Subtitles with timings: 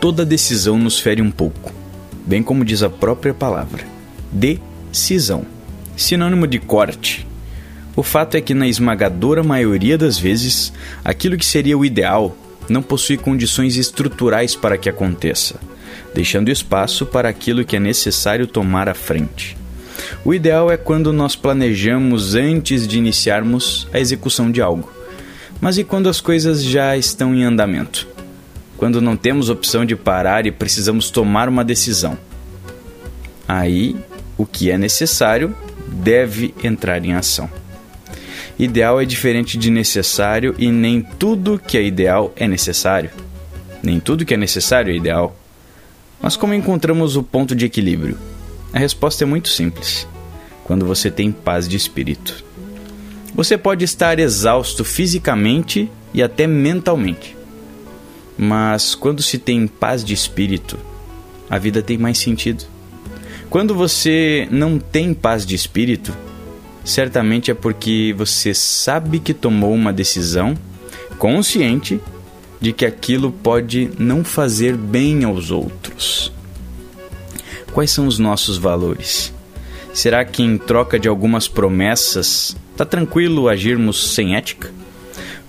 [0.00, 1.70] Toda decisão nos fere um pouco,
[2.24, 3.84] bem como diz a própria palavra.
[4.32, 5.44] Decisão.
[5.94, 7.26] Sinônimo de corte.
[7.94, 10.72] O fato é que, na esmagadora maioria das vezes,
[11.04, 12.34] aquilo que seria o ideal
[12.66, 15.60] não possui condições estruturais para que aconteça,
[16.14, 19.54] deixando espaço para aquilo que é necessário tomar à frente.
[20.24, 24.90] O ideal é quando nós planejamos antes de iniciarmos a execução de algo.
[25.60, 28.08] Mas e quando as coisas já estão em andamento?
[28.80, 32.16] Quando não temos opção de parar e precisamos tomar uma decisão.
[33.46, 33.94] Aí,
[34.38, 35.54] o que é necessário
[35.86, 37.50] deve entrar em ação.
[38.58, 43.10] Ideal é diferente de necessário e nem tudo que é ideal é necessário.
[43.82, 45.36] Nem tudo que é necessário é ideal.
[46.18, 48.16] Mas como encontramos o ponto de equilíbrio?
[48.72, 50.08] A resposta é muito simples.
[50.64, 52.42] Quando você tem paz de espírito.
[53.34, 57.39] Você pode estar exausto fisicamente e até mentalmente.
[58.42, 60.78] Mas quando se tem paz de espírito,
[61.50, 62.64] a vida tem mais sentido.
[63.50, 66.16] Quando você não tem paz de espírito,
[66.82, 70.56] certamente é porque você sabe que tomou uma decisão
[71.18, 72.00] consciente
[72.58, 76.32] de que aquilo pode não fazer bem aos outros.
[77.74, 79.34] Quais são os nossos valores?
[79.92, 84.72] Será que em troca de algumas promessas, tá tranquilo agirmos sem ética?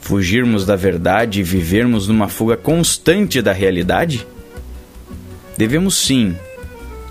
[0.01, 4.27] Fugirmos da verdade e vivermos numa fuga constante da realidade?
[5.57, 6.35] Devemos sim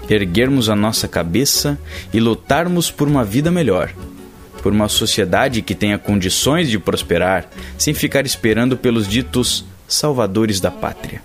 [0.08, 1.78] erguermos a nossa cabeça
[2.12, 3.92] e lutarmos por uma vida melhor,
[4.60, 7.48] por uma sociedade que tenha condições de prosperar,
[7.78, 11.22] sem ficar esperando pelos ditos salvadores da pátria.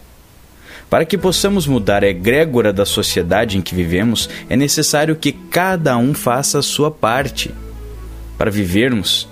[0.89, 5.97] Para que possamos mudar a egrégora da sociedade em que vivemos, é necessário que cada
[5.97, 7.51] um faça a sua parte.
[8.37, 9.27] Para vivermos,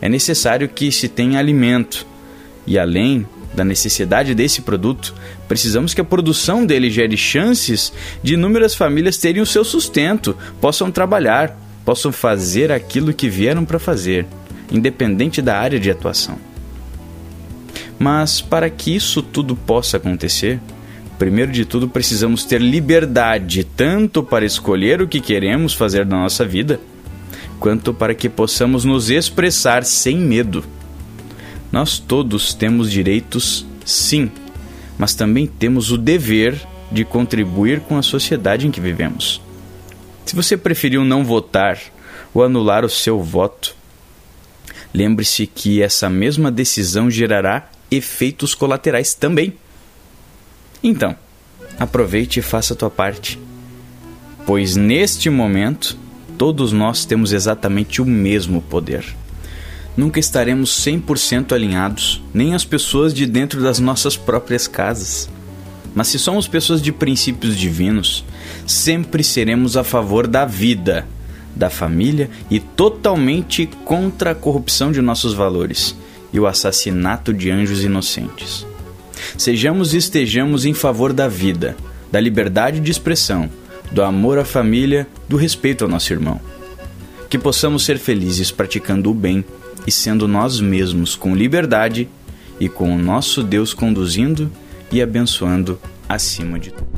[0.00, 2.06] é necessário que se tenha alimento.
[2.66, 5.14] E além da necessidade desse produto,
[5.48, 7.92] precisamos que a produção dele gere chances
[8.22, 13.78] de inúmeras famílias terem o seu sustento, possam trabalhar, possam fazer aquilo que vieram para
[13.78, 14.26] fazer,
[14.70, 16.38] independente da área de atuação.
[17.98, 20.60] Mas para que isso tudo possa acontecer,
[21.18, 26.44] primeiro de tudo precisamos ter liberdade tanto para escolher o que queremos fazer na nossa
[26.44, 26.78] vida,
[27.58, 30.64] quanto para que possamos nos expressar sem medo.
[31.70, 34.30] Nós todos temos direitos, sim,
[34.96, 36.60] mas também temos o dever
[36.90, 39.40] de contribuir com a sociedade em que vivemos.
[40.24, 41.78] Se você preferiu não votar
[42.32, 43.74] ou anular o seu voto,
[44.92, 49.54] lembre-se que essa mesma decisão gerará efeitos colaterais também.
[50.82, 51.16] Então,
[51.78, 53.38] aproveite e faça a tua parte,
[54.46, 55.98] pois neste momento
[56.38, 59.04] todos nós temos exatamente o mesmo poder.
[59.96, 65.28] Nunca estaremos 100% alinhados, nem as pessoas de dentro das nossas próprias casas.
[65.92, 68.24] Mas se somos pessoas de princípios divinos,
[68.64, 71.04] sempre seremos a favor da vida,
[71.56, 75.96] da família e totalmente contra a corrupção de nossos valores
[76.32, 78.64] e o assassinato de anjos inocentes.
[79.36, 81.76] Sejamos e estejamos em favor da vida,
[82.12, 83.50] da liberdade de expressão,
[83.90, 86.40] do amor à família, do respeito ao nosso irmão.
[87.28, 89.44] Que possamos ser felizes praticando o bem
[89.86, 92.08] e sendo nós mesmos com liberdade
[92.60, 94.50] e com o nosso Deus conduzindo
[94.90, 95.78] e abençoando
[96.08, 96.88] acima de tudo.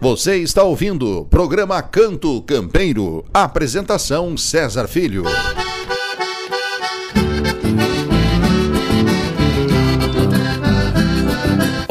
[0.00, 3.24] Você está ouvindo o programa Canto Campeiro.
[3.32, 5.24] Apresentação César Filho.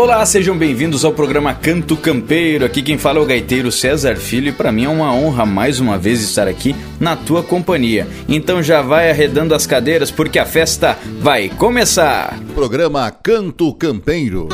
[0.04, 2.66] Olá, sejam bem-vindos ao programa Canto Campeiro.
[2.66, 5.80] Aqui quem fala é o gaiteiro César Filho e para mim é uma honra mais
[5.80, 8.06] uma vez estar aqui na tua companhia.
[8.28, 12.38] Então já vai arredando as cadeiras porque a festa vai começar.
[12.54, 14.50] Programa Canto Campeiro.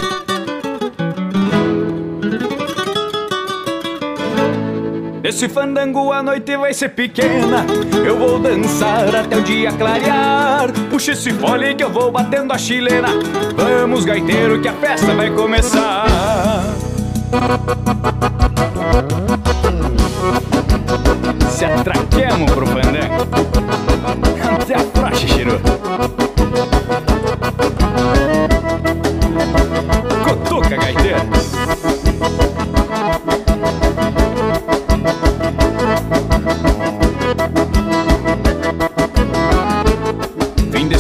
[5.40, 7.66] esse fandango a noite vai ser pequena.
[8.06, 10.70] Eu vou dançar até o dia clarear.
[10.90, 13.08] Puxa esse fole que eu vou batendo a chilena
[13.56, 16.06] Vamos gaiteiro que a festa vai começar.
[21.50, 23.28] Se atraquemos pro fandango.
[24.62, 25.58] Até a frocha, Chiru.
[30.26, 31.39] Cutuca, gaiteiro.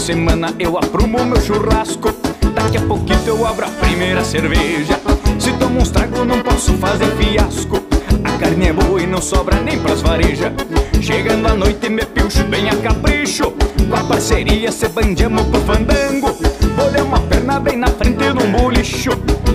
[0.09, 2.11] Semana eu aprumo meu churrasco.
[2.55, 4.99] Daqui a pouquinho eu abro a primeira cerveja.
[5.37, 7.79] Se tomo uns trago, não posso fazer fiasco.
[8.23, 10.51] A carne é boa e não sobra nem pras varejas.
[10.99, 13.53] Chegando à noite, me pilcho bem a capricho.
[13.87, 16.35] Com a parceria, se bandiamo pro fandango.
[16.75, 19.11] Bolei uma perna bem na frente de um bolicho.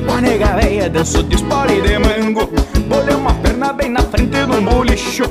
[0.06, 2.48] Com a nega véia, danço de espora e de mango.
[2.86, 5.24] Bolei uma perna bem na frente de um bolicho.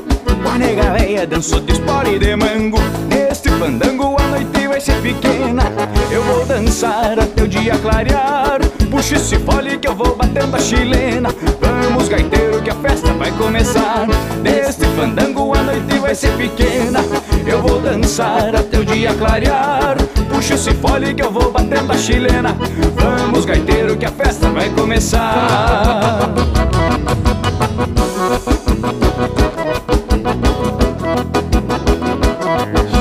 [0.44, 2.80] Com a nega véia, danço de espora e de mango.
[3.08, 5.64] Neste fandango, a noite vai ser pequena.
[6.10, 8.60] Eu vou dançar até o dia clarear.
[8.90, 11.30] Puxa esse fole que eu vou batendo a chilena.
[11.62, 14.08] Vamos, gaiteiro, que a festa vai começar.
[14.42, 17.02] Neste fandango, a noite vai ser pequena.
[17.46, 19.96] Eu vou dançar até o dia clarear.
[20.34, 22.58] Puxa esse fole que eu vou batendo a chilena.
[22.96, 26.34] Vamos, gaiteiro, que a festa vai começar.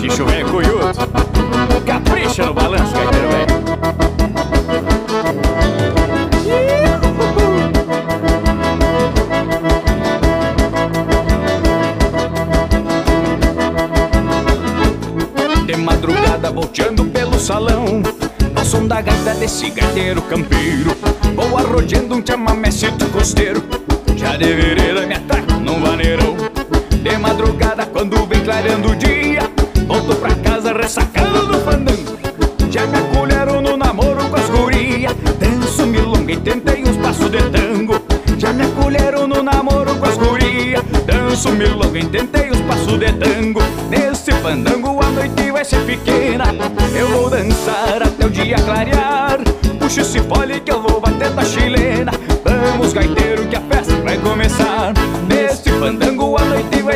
[0.03, 0.25] Xixo
[19.71, 20.97] gaiteiro campeiro.
[21.35, 23.63] Vou arrodeando um chamamecito costeiro.
[24.17, 26.37] Já de vereda me atraco num vaneirão.
[27.03, 29.51] De madrugada quando vem clareando o dia
[29.87, 32.17] Volto pra casa ressacando do fandango.
[32.71, 35.13] Já me acolheram no namoro com as gurias.
[35.39, 38.03] Danço milonga e tentei uns passos de tango.
[38.39, 40.83] Já me acolheram no namoro com as gurias.
[41.05, 43.61] Danço milonga e tentei uns passos de tango.
[43.91, 46.12] Nesse fandango a noite vai ser pequena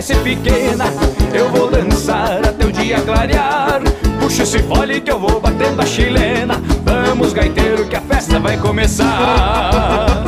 [0.06, 0.84] ser pequena
[1.34, 3.82] Eu vou dançar até o dia clarear.
[4.20, 6.62] Puxa esse fole que eu vou batendo a chilena.
[6.84, 10.25] Vamos gaiteiro que a festa vai começar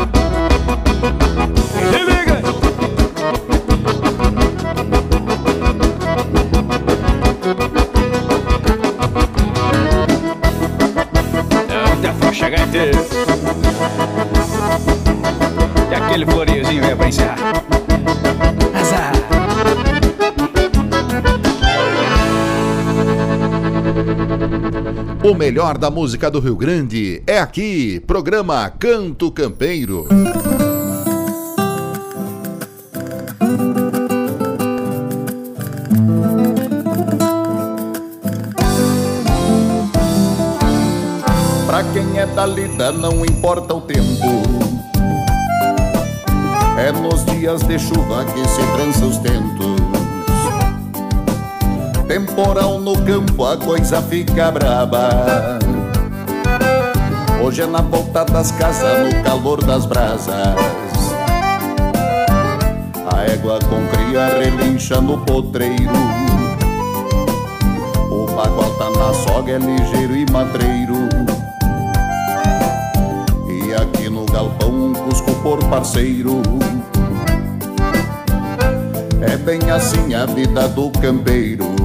[25.29, 30.07] O melhor da música do Rio Grande é aqui, programa Canto Campeiro.
[41.67, 44.07] Pra quem é da lida não importa o tempo
[46.79, 49.78] É nos dias de chuva que se trança os tentos
[52.09, 55.59] Temporal no campo a coisa fica braba.
[57.45, 60.35] Hoje é na volta das casas, no calor das brasas.
[63.15, 65.93] A égua com cria relincha no potreiro.
[68.11, 71.09] O bagual tá na soga, é ligeiro e matreiro.
[73.51, 76.41] E aqui no galpão cusco por parceiro.
[79.21, 81.78] É bem assim a vida do campeiro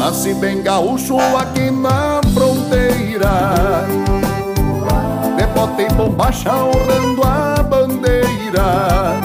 [0.00, 3.84] Nasci bem gaúcho aqui na fronteira.
[5.36, 9.20] De bota e bombacha honrando a bandeira.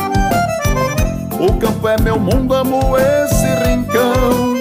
[1.40, 4.56] O campo é meu mundo, amo esse rincão.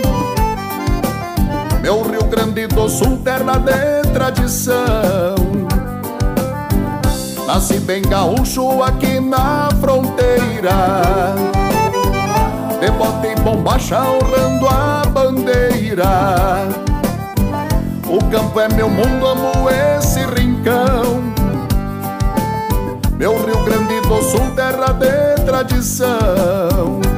[1.83, 5.35] Meu Rio Grande do Sul, terra de tradição.
[7.45, 11.35] Nasci bem gaúcho aqui na fronteira.
[12.81, 14.94] De bota e bombacha honrando a
[18.09, 21.23] O campo é meu mundo, amo esse rincão.
[23.17, 27.14] Meu Rio Grande do Sul, terra de tradição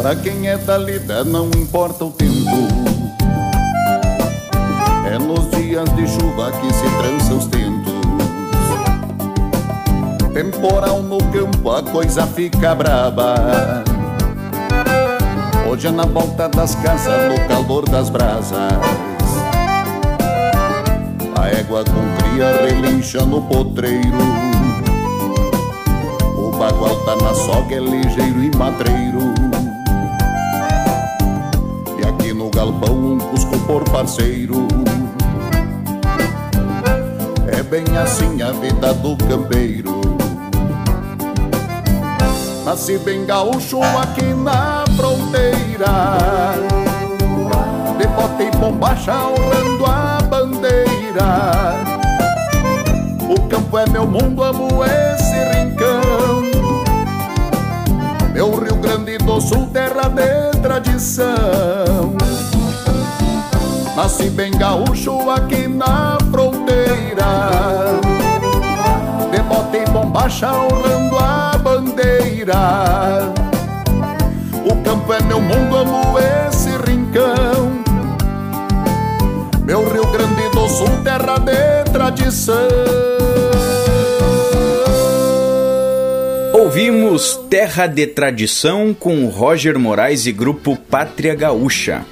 [0.00, 2.32] Pra quem é da lida não importa o tempo.
[5.06, 8.00] É nos dias de chuva que se trança os tentos.
[10.32, 13.34] Temporal no campo a coisa fica braba.
[15.70, 18.72] Hoje é na volta das casas, no calor das brasas.
[21.38, 24.16] A égua com cria relincha no potreiro.
[26.38, 29.49] O bagual tá na soga, é ligeiro e matreiro
[32.60, 34.68] galpão um cusco por parceiro.
[37.48, 40.02] É bem assim a vida do campeiro.
[42.62, 46.18] Nasci bem gaúcho aqui na fronteira.
[47.96, 51.76] De bota e bombacha honrando a bandeira.
[53.26, 56.42] O campo é meu mundo, amo esse rincão.
[58.34, 62.19] Meu Rio Grande do Sul, terra de tradição
[64.02, 68.00] Nasci bem gaúcho aqui na fronteira.
[69.30, 73.30] De bota e bombacha honrando a bandeira.
[74.64, 77.82] O campo é meu mundo, amo esse rincão.
[79.66, 82.68] Meu Rio Grande do Sul, terra de tradição.
[86.54, 92.02] Ouvimos Terra de Tradição com Roger Moraes e grupo Pátria Gaúcha.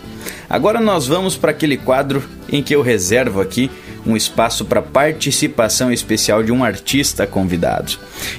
[0.49, 3.71] Agora nós vamos para aquele quadro em que eu reservo aqui
[4.07, 7.93] um espaço para participação especial de um artista convidado.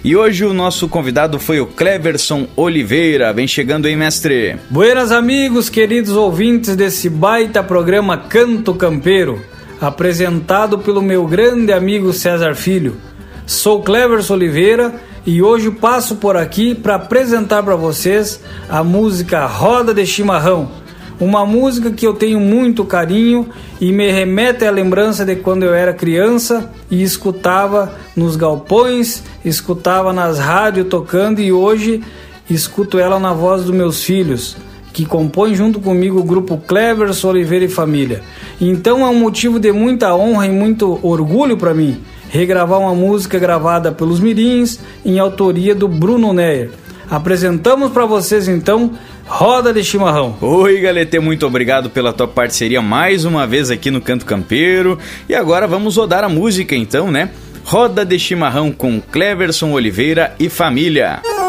[0.04, 3.32] E hoje o nosso convidado foi o Cleverson Oliveira.
[3.32, 4.58] Vem chegando aí, mestre.
[4.70, 9.40] Buenas amigos, queridos ouvintes desse baita programa Canto Campeiro,
[9.80, 12.98] apresentado pelo meu grande amigo César Filho.
[13.46, 19.94] Sou Cleverson Oliveira e hoje passo por aqui para apresentar para vocês a música Roda
[19.94, 20.80] de Chimarrão
[21.20, 23.50] uma música que eu tenho muito carinho
[23.80, 30.14] e me remete à lembrança de quando eu era criança e escutava nos galpões, escutava
[30.14, 32.02] nas rádios tocando e hoje
[32.50, 34.56] escuto ela na voz dos meus filhos,
[34.94, 38.22] que compõem junto comigo o grupo Clevers Oliveira e Família.
[38.60, 43.40] Então é um motivo de muita honra e muito orgulho para mim regravar uma música
[43.40, 46.72] gravada pelos Mirins em autoria do Bruno Neyer.
[47.10, 48.92] Apresentamos para vocês então
[49.30, 50.36] Roda de Chimarrão.
[50.42, 54.98] Oi, Galete, muito obrigado pela tua parceria mais uma vez aqui no Canto Campeiro.
[55.30, 57.30] E agora vamos rodar a música então, né?
[57.64, 61.22] Roda de Chimarrão com Cleverson Oliveira e família.
[61.24, 61.49] A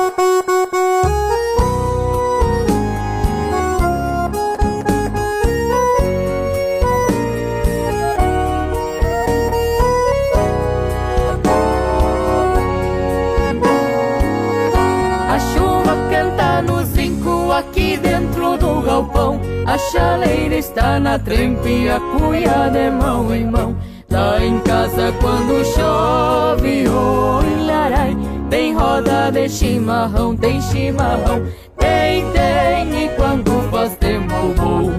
[20.70, 23.76] está na trempe, a cuia de mão em mão.
[24.08, 28.16] Lá em casa quando chove, oi larai,
[28.48, 31.44] tem roda de chimarrão, tem chimarrão.
[31.76, 34.92] Tem, tem, e quando faz tempo bom,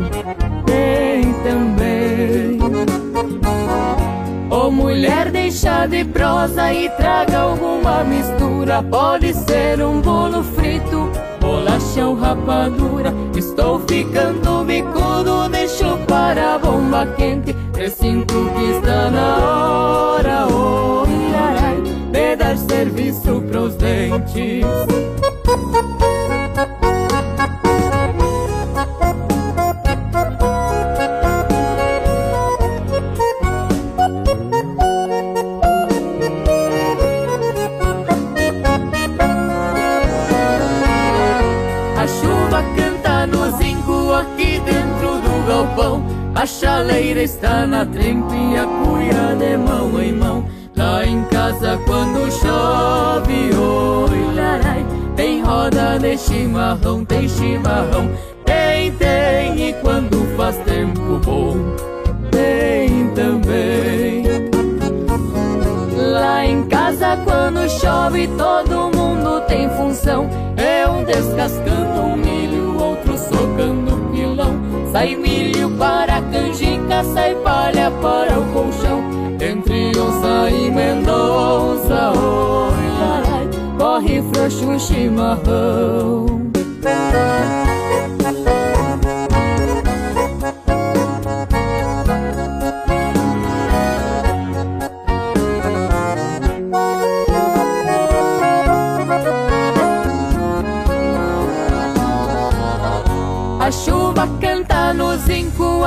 [0.66, 2.60] tem também.
[4.50, 8.84] Ô mulher, deixa de prosa e traga alguma mistura.
[8.84, 11.10] Pode ser um bolo frito
[11.92, 13.14] bolachão, rapadura.
[13.36, 17.54] Estou ficando bicudo, deixo para a bomba quente.
[17.74, 21.06] Presinto que está na hora, oh,
[22.12, 24.66] De dar serviço pros dentes
[46.42, 50.44] A chaleira está na trempe e a cuia de mão em mão.
[50.76, 54.84] Lá em casa quando chove, oi larai,
[55.16, 58.10] tem roda de chimarrão, tem chimarrão.
[58.44, 61.56] Tem, tem, e quando faz tempo bom,
[62.32, 64.11] tem também.
[66.72, 70.30] Casa quando chove, todo mundo tem função.
[70.56, 74.58] É um descascando um milho, outro socando pilão.
[74.90, 79.04] Sai milho para canjica, sai palha para o colchão.
[79.42, 86.42] Entre onça e Mendonça, oi, larai, corre frouxo chimarrão.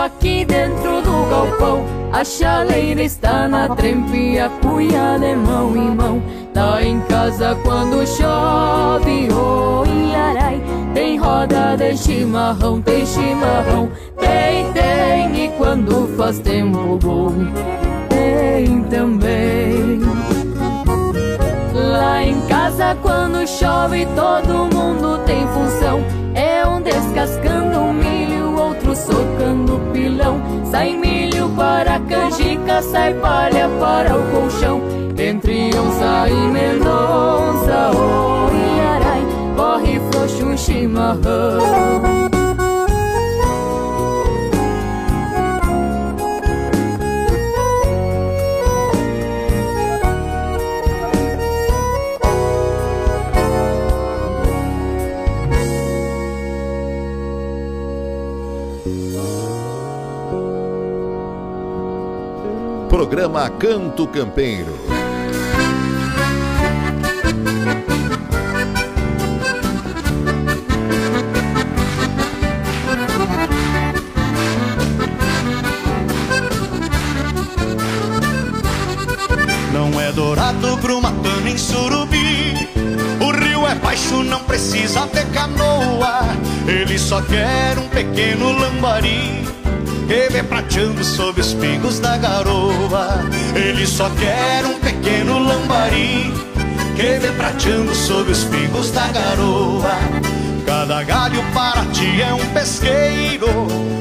[0.04, 1.84] Aqui dentro do galpão.
[2.12, 6.22] A chaleira está na trempe, a cuia de mão em mão.
[6.54, 15.44] Lá em casa quando chove, oi, larai, tem roda de chimarrão, tem chimarrão, tem, tem,
[15.44, 17.32] e quando faz tempo bom,
[18.08, 20.00] tem também.
[21.72, 26.00] Lá em casa, quando chove, todo mundo tem função.
[26.34, 28.23] É um descascando milho,
[28.94, 30.40] socando pilão.
[30.70, 34.80] Sai milho para a canjica, sai palha para o colchão.
[35.16, 39.22] Entre onça e mendonça, oh, iarai,
[39.56, 42.33] corre frouxo um chimarrão.
[62.94, 64.78] Programa Canto Campeiro.
[79.72, 82.68] Não é dourado, grumatano em surubi.
[83.20, 86.20] O rio é baixo, não precisa ter canoa.
[86.68, 89.63] Ele só quer um pequeno lambari
[90.06, 93.24] que vem prateando sob os pingos da garoa.
[93.54, 96.32] Ele só quer um pequeno lambari
[96.96, 99.96] que vem prateando sob os pingos da garoa.
[100.66, 103.48] Cada galho para ti é um pesqueiro,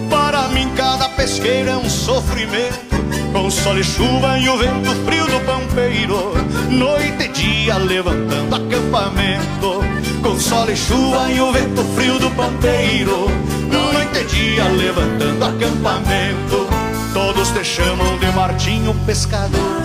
[0.09, 2.93] para mim cada pesqueiro é um sofrimento.
[3.33, 6.33] Com sol e chuva e o vento frio do pampeiro,
[6.69, 9.83] noite e dia levantando acampamento.
[10.21, 13.27] Com sol e chuva e o vento frio do pampeiro,
[13.71, 13.92] noite
[14.33, 16.67] dia levantando acampamento.
[17.13, 19.83] Todos te chamam de Martinho Pescador.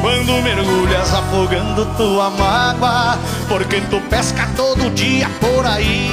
[0.00, 3.18] Quando mergulhas afogando tua mágoa,
[3.48, 6.10] porque tu pesca todo dia por aí.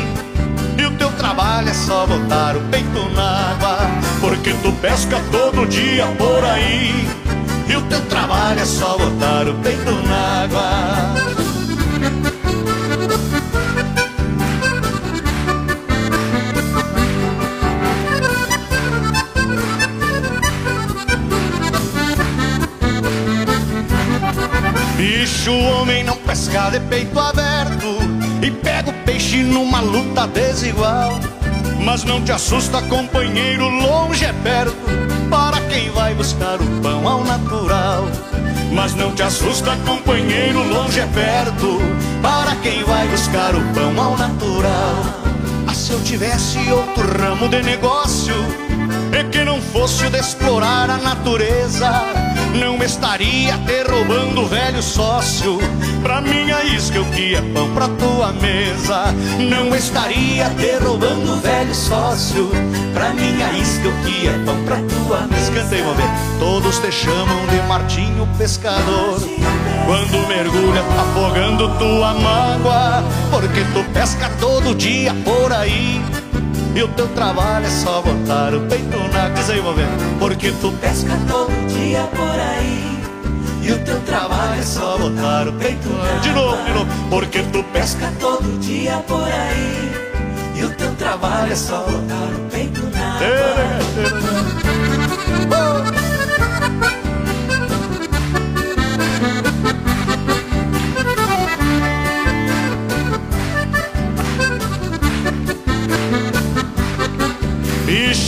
[0.78, 3.78] E o teu trabalho é só botar o peito na água,
[4.20, 7.08] porque tu pesca todo dia por aí.
[7.68, 11.51] E o teu trabalho é só botar o peito na água.
[25.52, 27.98] Bicho, homem não pesca de peito aberto
[28.42, 31.20] E pega o peixe numa luta desigual.
[31.84, 34.76] Mas não te assusta, companheiro, longe é perto
[35.30, 38.08] Para quem vai buscar o pão ao natural.
[38.72, 41.80] Mas não te assusta, companheiro, longe é perto
[42.22, 44.96] Para quem vai buscar o pão ao natural.
[45.68, 48.36] Ah, se eu tivesse outro ramo de negócio
[49.12, 55.60] E que não fosse o de explorar a natureza não estaria te roubando, velho sócio.
[56.02, 59.14] Pra minha isca o que é pão pra tua mesa.
[59.40, 62.50] Não estaria te roubando, velho sócio.
[62.94, 65.52] Pra minha isca o que é pão pra tua mesa.
[65.52, 66.10] Cantei, vamos ver.
[66.40, 69.20] Todos te chamam de Martinho Pescador.
[69.86, 73.04] Quando mergulha afogando tua mágoa.
[73.30, 76.02] Porque tu pesca todo dia por aí.
[76.74, 79.88] E o teu trabalho é só botar o peito na casa e mover
[80.20, 83.02] Porque tu pesca todo dia por aí.
[83.62, 87.10] E o teu trabalho é só botar o peito na De novo, de novo.
[87.10, 89.92] Porque tu pesca todo dia por aí.
[90.56, 94.61] E o teu trabalho é só botar o peito na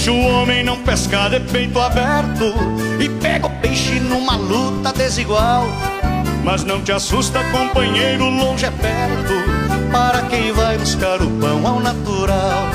[0.04, 2.54] Bicho, homem não pesca de peito aberto
[3.00, 5.66] E pega o peixe numa luta desigual.
[6.44, 9.34] Mas não te assusta, companheiro, longe é perto
[9.94, 12.68] Para quem vai buscar o pão ao natural.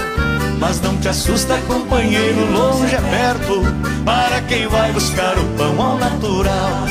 [0.59, 3.63] Mas não te assusta, companheiro, longe é perto
[4.07, 6.87] Para quem vai buscar o pão ao natural.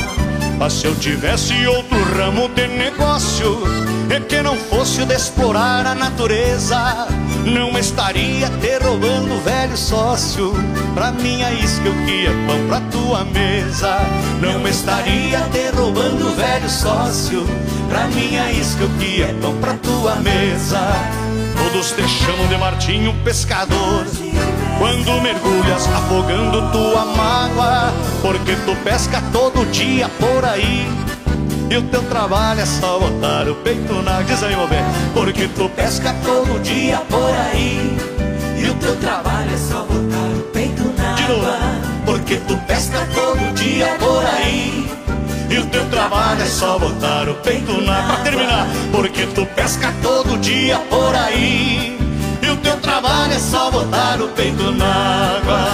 [0.56, 3.60] Mas se eu tivesse outro ramo de negócio
[4.08, 7.08] É que não fosse o de explorar a natureza
[7.44, 10.52] não estaria te roubando, velho sócio.
[10.94, 13.98] Pra minha isca o que é pão pra tua mesa.
[14.40, 17.46] Não estaria te roubando, velho sócio.
[17.88, 20.80] Pra minha isca o que é pão pra tua mesa.
[21.56, 24.06] Todos te chamam de Martinho Pescador.
[24.78, 30.86] Quando mergulhas afogando tua mágoa Porque tu pesca todo dia por aí.
[31.70, 35.68] E o teu trabalho é só botar o peito na Diz aí, mover Porque tu
[35.68, 37.27] pesca todo dia por
[46.48, 51.98] só botar o peito na Pra terminar Porque tu pesca todo dia por aí
[52.42, 55.68] E o teu teu trabalho é só botar o peito na água.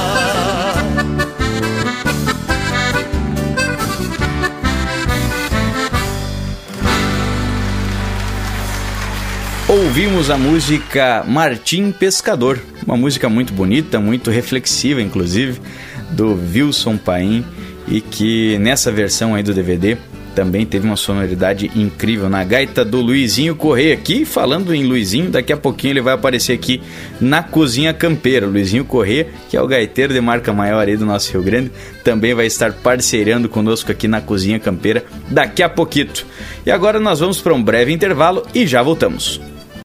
[9.66, 15.60] Ouvimos a música Martim Pescador, uma música muito bonita, muito reflexiva, inclusive,
[16.10, 17.44] do Wilson Paim,
[17.88, 19.96] e que nessa versão aí do DVD
[20.34, 23.94] também teve uma sonoridade incrível na gaita do Luizinho Correia.
[23.94, 26.82] Aqui, falando em Luizinho, daqui a pouquinho ele vai aparecer aqui
[27.20, 28.46] na Cozinha Campeira.
[28.46, 31.70] Luizinho Correia, que é o gaiteiro de marca maior aí do nosso Rio Grande,
[32.02, 35.94] também vai estar parceirando conosco aqui na Cozinha Campeira daqui a pouquinho.
[36.66, 39.40] E agora nós vamos para um breve intervalo e já voltamos.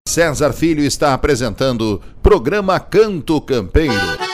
[0.08, 4.29] César Filho está apresentando programa Canto Campeiro.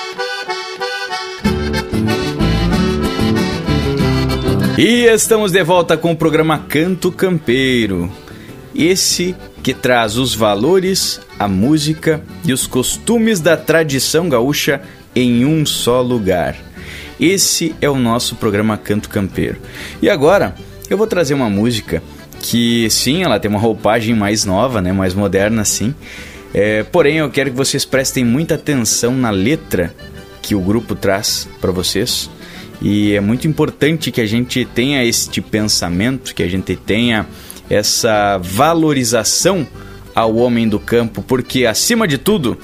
[4.77, 8.11] E estamos de volta com o programa Canto Campeiro.
[8.75, 9.33] Esse
[9.63, 14.81] que traz os valores, a música e os costumes da tradição gaúcha
[15.15, 16.57] em um só lugar.
[17.17, 19.61] Esse é o nosso programa Canto Campeiro.
[20.01, 20.53] E agora
[20.89, 22.03] eu vou trazer uma música
[22.41, 25.95] que sim, ela tem uma roupagem mais nova, né, mais moderna sim.
[26.53, 29.95] É, porém, eu quero que vocês prestem muita atenção na letra
[30.41, 32.29] que o grupo traz para vocês.
[32.81, 37.25] E é muito importante que a gente tenha este pensamento, que a gente tenha
[37.69, 39.65] essa valorização
[40.13, 42.57] ao homem do campo, porque acima de tudo,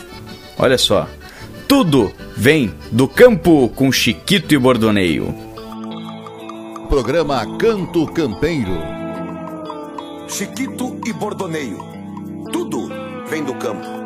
[0.58, 1.08] olha só,
[1.68, 5.34] tudo vem do campo com Chiquito e Bordoneio.
[6.90, 8.78] Programa Canto Campeiro.
[10.28, 11.80] Chiquito e Bordoneio.
[12.52, 12.90] Tudo
[13.30, 14.01] vem do campo.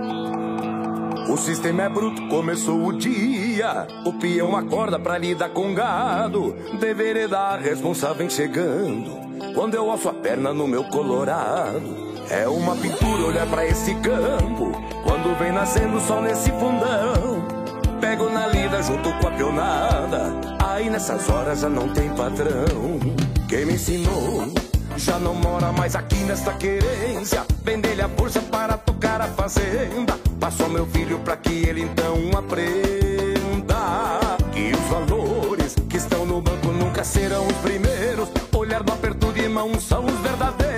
[1.27, 3.87] O sistema é bruto, começou o dia.
[4.05, 6.55] O peão acorda pra lidar com gado.
[6.79, 9.25] Deveria dar responsável chegando.
[9.53, 12.05] Quando eu alço a perna no meu colorado.
[12.29, 14.71] É uma pintura olhar pra esse campo.
[15.03, 17.45] Quando vem nascendo o sol nesse fundão.
[17.99, 20.33] Pego na lida junto com a pionada.
[20.63, 22.99] Aí nessas horas já não tem patrão.
[23.49, 24.47] Quem me ensinou
[24.95, 27.43] já não mora mais aqui nesta querência.
[27.63, 30.24] Vender-lhe a força para tocar a fazenda.
[30.45, 34.19] Passou meu filho para que ele então aprenda
[34.53, 38.29] que os valores que estão no banco nunca serão os primeiros.
[38.53, 40.74] Olhar no aperto de mão são os verdadeiros.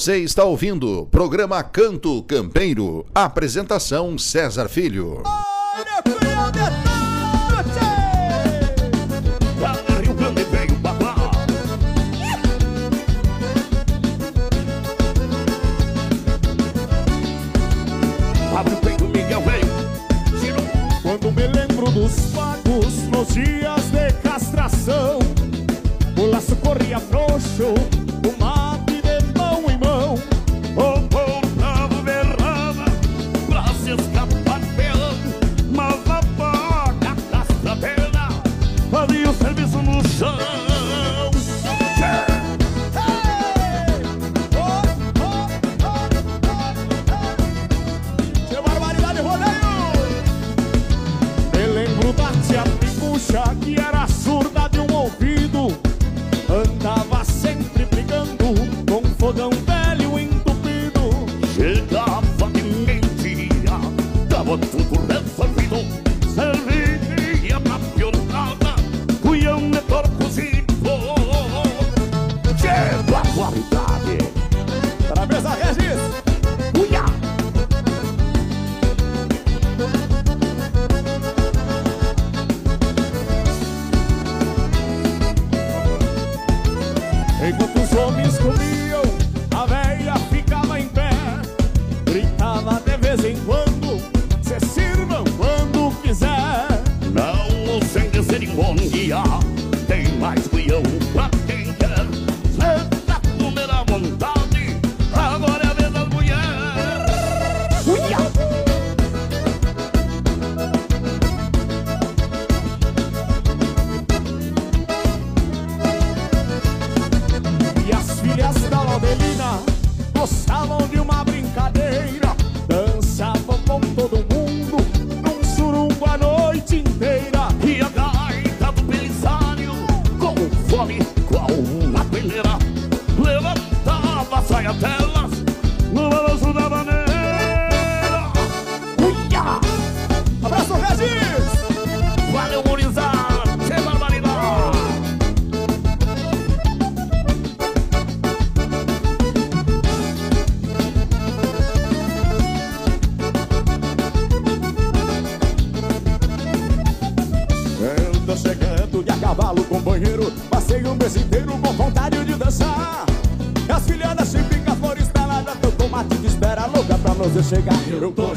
[0.00, 3.04] Você está ouvindo programa Canto Campeiro.
[3.14, 5.22] Apresentação César Filho.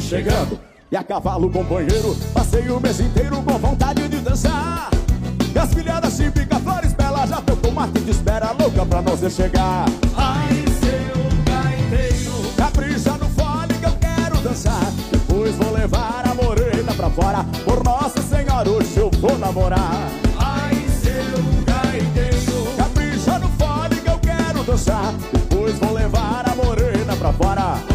[0.04, 0.60] Chegando
[0.92, 2.16] e a cavalo, companheiro.
[2.34, 4.90] Passei o mês inteiro com vontade de dançar.
[5.60, 9.86] As filhadas se pica flores peladas, já teu tomate de espera louca pra nós chegar.
[10.18, 14.84] Ai, seu gaiteiro, Capricha no fole que eu quero dançar.
[15.10, 17.46] Depois vou levar a morena pra fora.
[17.64, 20.10] Por Nossa Senhora, hoje eu vou namorar.
[20.38, 22.76] ai, seu gaiteiro.
[22.76, 25.14] Capricha no fole que eu quero dançar.
[25.32, 27.93] Depois vou levar a morena pra fora.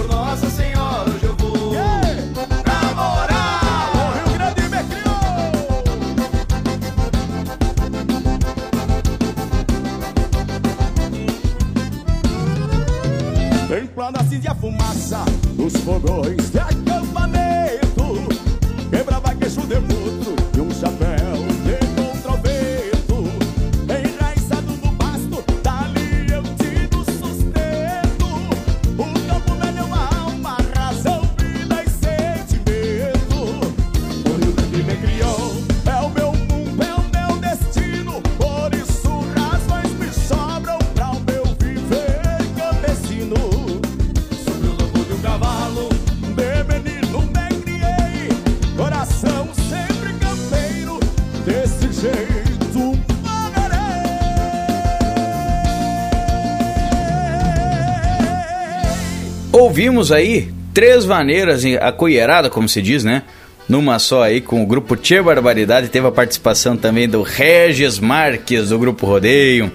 [59.79, 63.23] Ouvimos aí três maneiras acolherada, como se diz, né?
[63.69, 68.71] Numa só aí com o grupo Tchê Barbaridade, teve a participação também do Regis Marques
[68.71, 69.71] do grupo Rodeio.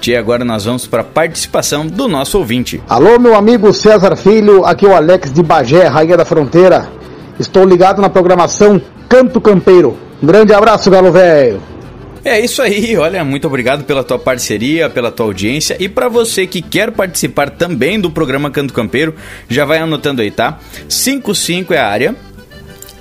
[0.00, 2.82] Tchê, agora nós vamos para a participação do nosso ouvinte.
[2.88, 6.88] Alô, meu amigo César Filho, aqui é o Alex de Bagé, Rainha da Fronteira.
[7.38, 9.98] Estou ligado na programação Canto Campeiro.
[10.22, 11.60] Um grande abraço, galo velho.
[12.24, 16.46] É isso aí, olha, muito obrigado pela tua parceria, pela tua audiência e para você
[16.46, 19.16] que quer participar também do programa Canto Campeiro,
[19.48, 20.60] já vai anotando aí, tá?
[20.88, 22.14] 55 é a área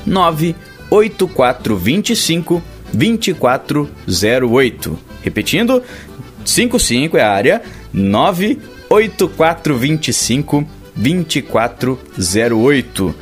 [0.08, 5.00] 98425 2408.
[5.22, 5.84] Repetindo,
[6.44, 7.62] 55 é a área
[7.94, 13.16] 98425 2408.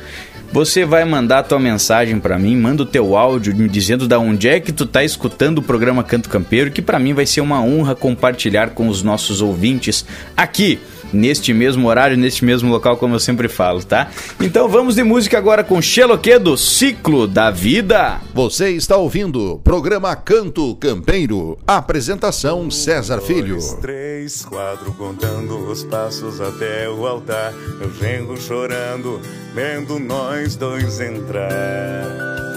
[0.52, 4.18] Você vai mandar a tua mensagem pra mim, manda o teu áudio me dizendo da
[4.18, 7.40] onde é que tu tá escutando o programa Canto Campeiro, que pra mim vai ser
[7.40, 10.04] uma honra compartilhar com os nossos ouvintes
[10.36, 10.80] aqui
[11.12, 14.10] neste mesmo horário, neste mesmo local, como eu sempre falo, tá?
[14.40, 18.20] Então vamos de música agora com Xeloquedo, Ciclo da Vida.
[18.34, 21.58] Você está ouvindo o programa Canto Campeiro.
[21.66, 23.56] Apresentação César Filho.
[23.56, 27.52] Dois, três, quatro, contando os passos até o altar.
[27.78, 29.20] Meu genro chorando,
[29.54, 31.46] vendo nós dois entrar.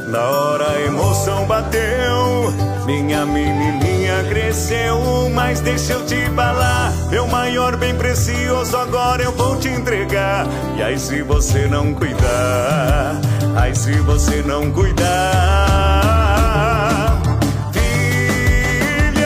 [0.07, 2.53] Na hora a emoção bateu,
[2.85, 5.29] minha menininha cresceu.
[5.33, 10.47] Mas deixa eu te falar, meu maior bem precioso agora eu vou te entregar.
[10.77, 13.19] E aí se você não cuidar,
[13.55, 15.03] aí se você não cuidar,
[17.71, 19.19] filha,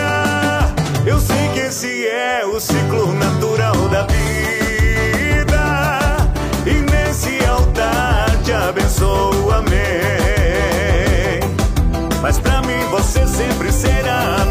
[1.05, 3.46] eu sei que esse é o ciclo natural
[8.97, 9.77] abençoo, amém.
[12.21, 14.45] Mas pra mim você sempre será a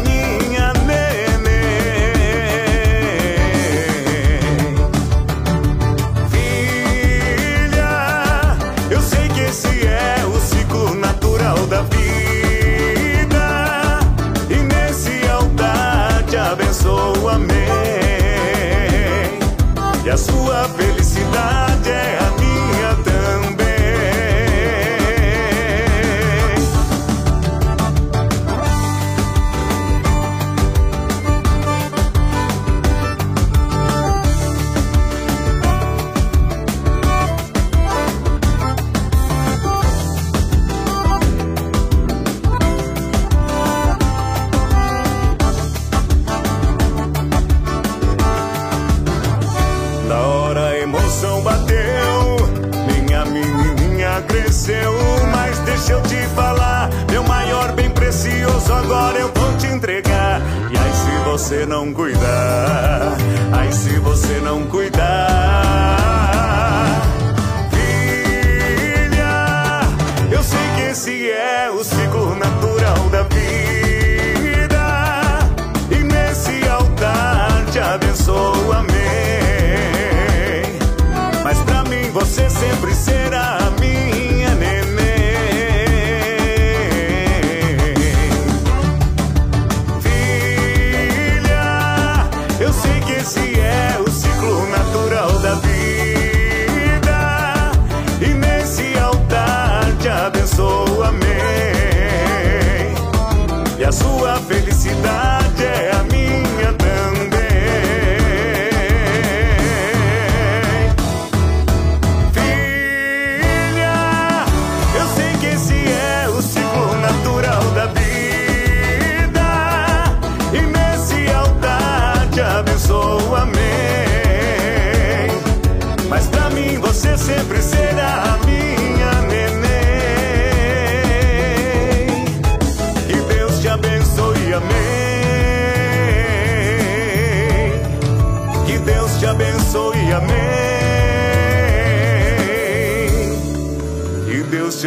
[61.47, 63.15] você não cuidar,
[63.53, 65.16] aí se você não cuidar,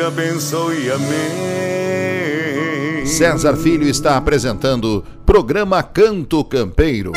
[0.01, 2.41] te abençoe, amém.
[3.05, 7.13] César Filho está apresentando programa Canto Campeiro.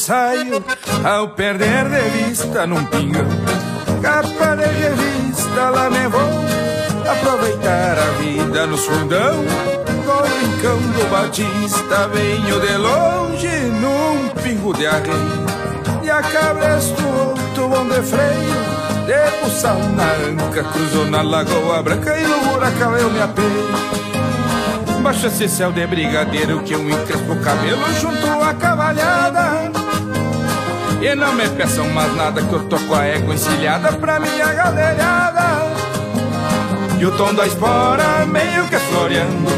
[0.00, 0.64] Saio,
[1.04, 3.26] ao perder de vista num pingão,
[4.00, 6.30] capa de revista, lá me vou
[7.10, 9.44] aproveitar a vida no fundão.
[10.06, 13.48] No rincão do Batista, venho de longe
[13.80, 15.46] num pingo de arreio,
[16.02, 22.18] e a cabresto outro bom de freio, de buçal na anca, cruzou na Lagoa Branca
[22.18, 24.00] e no buracão eu me apeio.
[25.02, 29.49] Baixo esse céu de brigadeiro que eu encrespo o cabelo junto à cavalhada
[31.00, 34.52] E não me peçam mais nada que eu tô com a égua encilhada pra minha
[34.52, 35.72] galeriada
[36.98, 39.50] E o tom da espora meio que floreando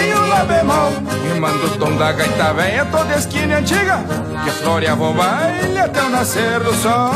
[0.00, 0.92] Em um lá bemol.
[1.30, 3.98] Rimando o tom da gaita velha toda esquina antiga
[4.44, 7.12] Que floreava o baile até o nascer do sol.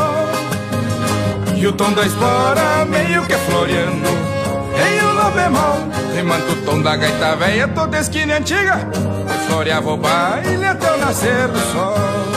[1.55, 4.09] E o tom da espora meio que floreando
[4.85, 5.79] Em um lá bemol.
[6.15, 8.87] Rimando o tom da gaita velha toda esquina antiga
[9.31, 12.36] Que floreava o baile até o nascer do sol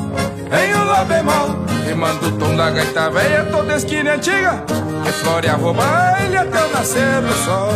[0.51, 4.63] em um lá bemol Rimando o tom da gaita velha, toda esquina antiga
[5.03, 5.55] Que flore a
[6.25, 7.71] ele até o nascer do sol.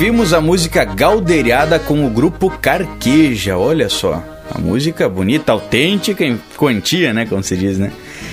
[0.00, 4.24] Ouvimos a música Galdeirada com o grupo Carqueja, olha só.
[4.50, 7.26] A música bonita, autêntica em quantia, né?
[7.26, 7.92] Como se diz, né?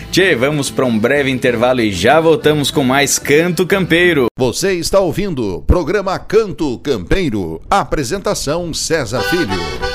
[0.09, 4.27] Tchê, vamos para um breve intervalo e já voltamos com mais Canto Campeiro.
[4.39, 7.59] Você está ouvindo programa Canto Campeiro.
[7.69, 9.86] Apresentação César Filho.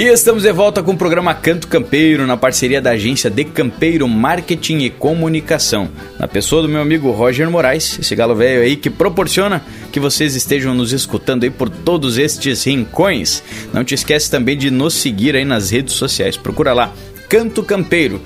[0.00, 4.08] E estamos de volta com o programa Canto Campeiro, na parceria da agência De Campeiro
[4.08, 5.90] Marketing e Comunicação.
[6.18, 10.34] Na pessoa do meu amigo Roger Moraes, esse galo velho aí que proporciona que vocês
[10.34, 13.42] estejam nos escutando aí por todos estes rincões.
[13.74, 16.34] Não te esquece também de nos seguir aí nas redes sociais.
[16.34, 16.94] Procura lá,
[17.28, 18.22] Canto Campeiro.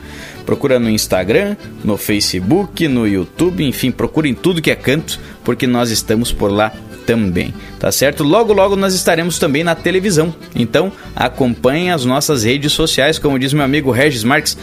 [0.47, 5.91] Procura no Instagram, no Facebook, no YouTube, enfim, procurem tudo que é canto, porque nós
[5.91, 6.73] estamos por lá
[7.07, 8.25] também, tá certo?
[8.25, 10.35] Logo, logo nós estaremos também na televisão.
[10.55, 14.57] Então, acompanhe as nossas redes sociais, como diz meu amigo Regis Marques,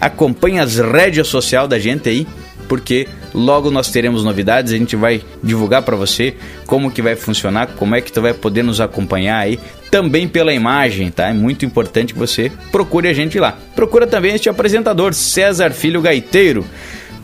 [0.00, 2.26] acompanhe as redes sociais da gente aí,
[2.68, 6.34] porque logo nós teremos novidades, a gente vai divulgar para você
[6.66, 9.58] como que vai funcionar, como é que tu vai poder nos acompanhar aí,
[9.90, 11.28] também pela imagem, tá?
[11.28, 13.56] É muito importante que você procure a gente lá.
[13.74, 16.64] Procura também este apresentador, César Filho Gaiteiro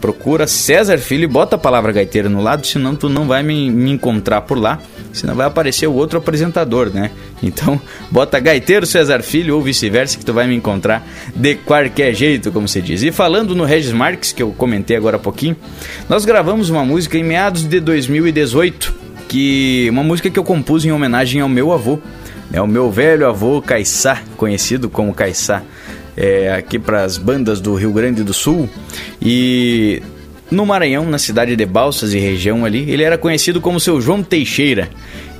[0.04, 3.70] procura César Filho e bota a palavra gaiteiro no lado, senão tu não vai me,
[3.70, 4.78] me encontrar por lá,
[5.14, 7.10] senão vai aparecer o outro apresentador, né?
[7.42, 7.80] Então,
[8.10, 12.68] bota gaiteiro César Filho ou vice-versa que tu vai me encontrar de qualquer jeito, como
[12.68, 13.02] se diz.
[13.02, 15.56] E falando no Regis Marques, que eu comentei agora há pouquinho,
[16.06, 18.94] nós gravamos uma música em meados de 2018,
[19.26, 21.98] que uma música que eu compus em homenagem ao meu avô,
[22.52, 25.62] é o meu velho avô Caissá, conhecido como Caissá
[26.16, 28.68] é, aqui para as bandas do Rio Grande do Sul.
[29.20, 30.02] E
[30.50, 34.22] no Maranhão, na cidade de Balsas e região ali, ele era conhecido como seu João
[34.22, 34.88] Teixeira.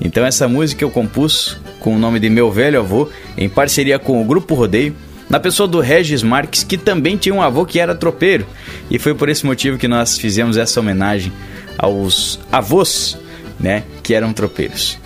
[0.01, 4.21] Então essa música eu compus com o nome de meu velho avô, em parceria com
[4.21, 4.95] o Grupo Rodeio,
[5.29, 8.47] na pessoa do Regis Marques, que também tinha um avô que era tropeiro.
[8.91, 11.33] E foi por esse motivo que nós fizemos essa homenagem
[11.79, 13.19] aos avós,
[13.59, 14.99] né, que eram tropeiros.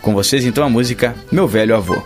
[0.00, 2.02] Com vocês então a música Meu Velho Avô.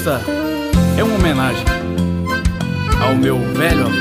[0.00, 0.22] Esta
[0.96, 1.62] é uma homenagem
[3.02, 3.96] ao meu velho avô.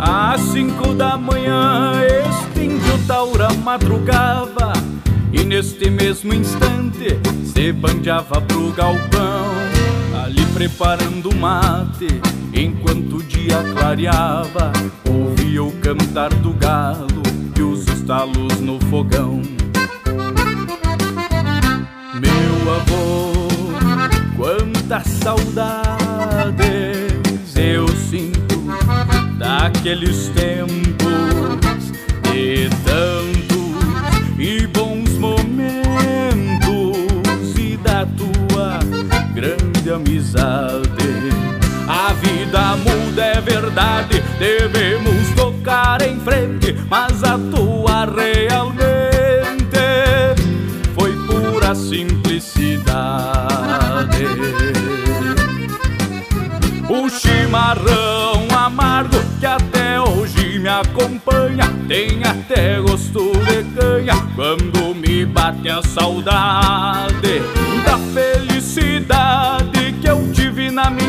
[0.00, 4.72] Às cinco da manhã, este índio taura madrugava
[5.32, 9.54] E neste mesmo instante, se bandeava pro galpão
[10.24, 12.08] Ali preparando o mate,
[12.54, 14.72] enquanto o dia clareava
[15.08, 17.22] Ouvia o cantar do galo
[17.56, 19.42] e os estalos no fogão
[22.14, 23.48] Meu avô,
[24.36, 26.24] quanta saudades
[27.56, 28.54] eu sinto
[29.38, 31.92] daqueles tempos
[32.22, 33.54] de tantos
[34.38, 35.58] e bons momentos
[37.58, 38.78] e da tua
[39.34, 41.03] grande amizade.
[42.24, 48.74] Vida muda, é verdade, devemos tocar em frente, mas a tua realmente
[50.94, 53.04] foi pura simplicidade.
[56.88, 65.24] O chimarrão amargo que até hoje me acompanha Tem até gosto de canha quando me
[65.26, 67.42] bate a saudade
[67.84, 69.13] Da felicidade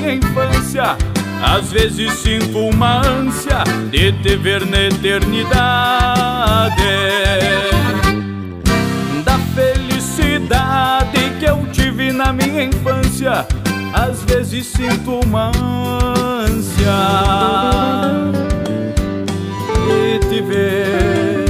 [0.05, 0.95] minha infância
[1.41, 5.53] Às vezes sinto uma ânsia de te ver na eternidade
[9.23, 13.45] Da felicidade que eu tive na minha infância
[13.97, 15.51] às vezes sinto uma
[16.45, 16.83] ânsia
[19.87, 21.45] de te ver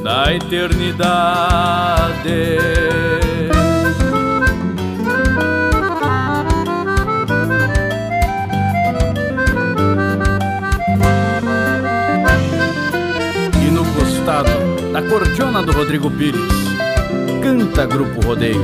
[0.00, 1.10] na eternidade.
[15.62, 16.40] Do Rodrigo Pires,
[17.42, 18.60] canta Grupo Rodeio.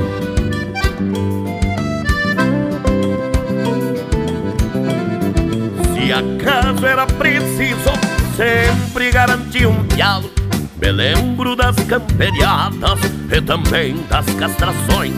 [5.93, 7.91] Se acaso era preciso
[8.35, 10.37] sempre garantir um diálogo
[10.79, 12.99] Me lembro das camperiadas
[13.31, 15.15] e também das castrações.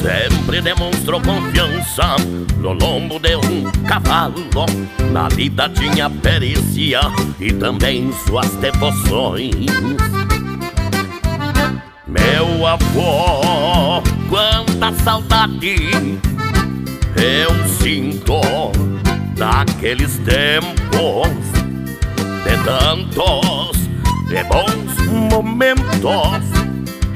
[0.00, 2.16] Sempre demonstrou confiança
[2.58, 4.34] no lombo de um cavalo.
[5.10, 7.00] Na vida tinha perícia
[7.40, 10.21] e também suas devoções
[12.12, 16.20] Meu avô, quanta saudade
[17.16, 18.40] eu sinto
[19.36, 21.30] daqueles tempos
[22.44, 23.88] de tantos
[24.30, 26.44] e bons momentos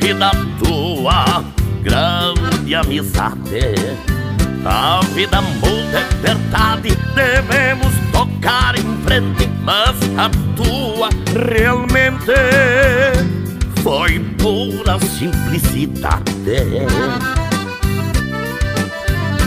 [0.00, 1.44] e da tua
[1.82, 3.74] grande amizade.
[4.64, 12.32] A vida muda é verdade, devemos tocar em frente, mas a tua realmente
[13.86, 16.24] foi pura simplicidade.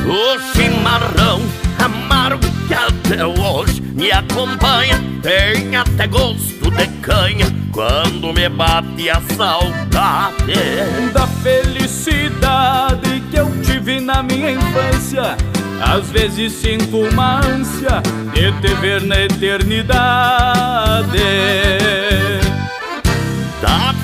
[0.07, 1.41] O chimarrão
[1.77, 9.21] amargo que até hoje me acompanha Tem até gosto de canha quando me bate a
[9.35, 10.53] saudade
[11.13, 15.35] Da felicidade que eu tive na minha infância
[15.81, 18.01] Às vezes sinto uma ânsia
[18.33, 19.89] de te ver na eternidade
[23.61, 23.98] Da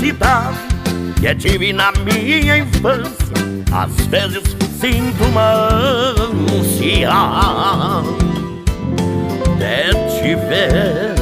[0.00, 0.56] felicidade
[1.20, 3.10] que tive na minha infância
[3.70, 4.42] Às vezes
[4.80, 7.10] sinto uma ânsia
[9.58, 11.14] de te ver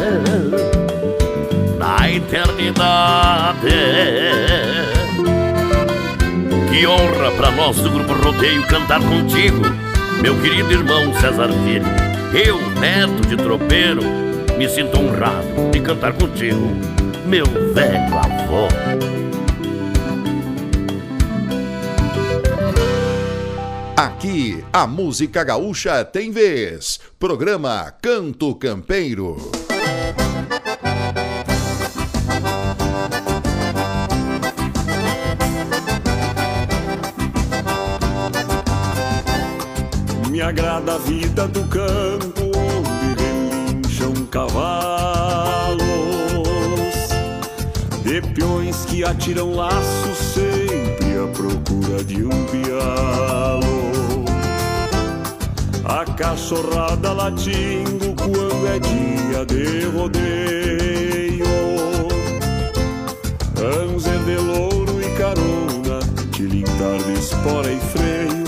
[1.76, 3.56] na eternidade.
[6.70, 9.62] Que honra para nós do Grupo Rodeio cantar contigo,
[10.22, 11.86] meu querido irmão César Filho.
[12.32, 14.02] Eu, neto de tropeiro,
[14.56, 16.76] me sinto honrado de cantar contigo,
[17.28, 18.66] meu velho avô.
[23.94, 26.98] Aqui, a música gaúcha tem vez.
[27.18, 29.36] Programa Canto Campeiro.
[40.30, 45.17] Me agrada a vida do campo onde relincham cavalos
[48.39, 54.24] De peões que atiram laços sempre à procura de um pialo.
[55.84, 61.47] A cachorrada latindo quando é dia de rodeio.
[63.59, 65.99] Anzer de louro e carona,
[66.30, 68.45] tilintar de espora e freio.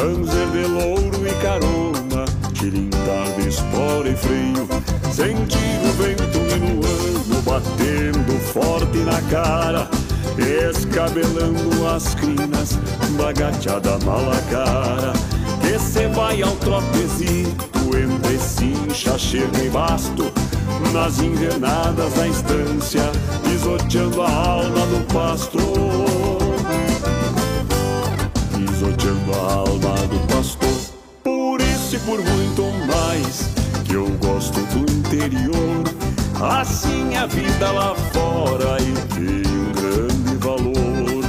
[0.00, 4.68] Anzer de louro e carona, tilintar de espora e freio.
[5.12, 6.81] Sentir o vento minuano
[7.52, 9.86] batendo forte na cara,
[10.70, 12.78] escabelando as crinas
[13.18, 15.12] da gateada malacara.
[15.60, 20.32] Que se vai ao tropezito entre cincha, chega e basto,
[20.94, 23.02] nas invernadas da estância,
[23.44, 25.58] pisoteando a alma do pasto
[28.52, 30.68] pisoteando a alma do pastor.
[31.22, 33.50] Por isso e por muito mais
[33.84, 35.91] que eu gosto do interior.
[36.42, 41.24] Assim a vida lá fora e tem um grande valor.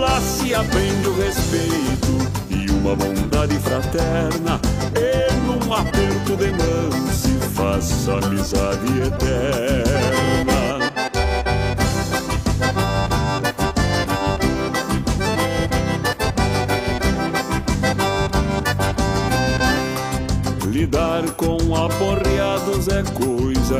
[0.00, 4.60] Lá se aprende o respeito e uma bondade fraterna.
[4.94, 10.63] E num aperto de mão se faz amizade eterna.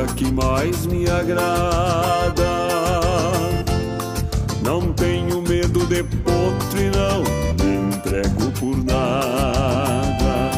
[0.07, 2.35] Que mais me agrada.
[4.61, 7.23] Não tenho medo de potro e não
[7.63, 10.51] me entrego por nada.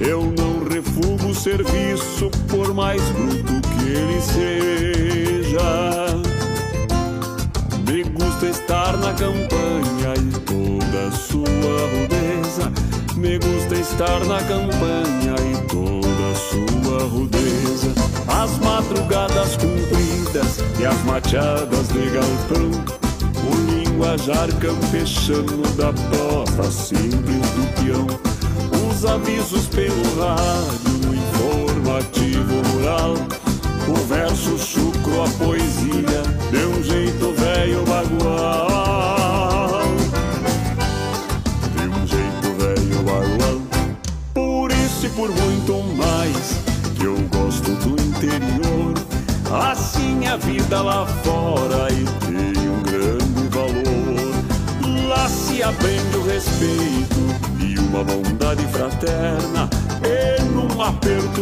[0.00, 5.62] Eu não refugo o serviço por mais bruto que ele seja.
[7.86, 11.46] Me gusta estar na campanha e toda sua
[11.92, 12.72] rudeza.
[13.16, 16.01] Me gusta estar na campanha e toda
[17.04, 17.92] rudeza.
[18.28, 22.70] As madrugadas compridas e as machadas de galpão.
[23.44, 28.06] O linguajar campechano da prosa simples do peão.
[28.90, 33.14] Os avisos pelo rádio informativo rural.
[33.88, 38.71] O verso chucro, a poesia, de um jeito velho bagual.